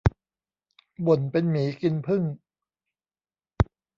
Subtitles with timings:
[1.05, 2.23] บ่นเป็นหมีกินผึ้ง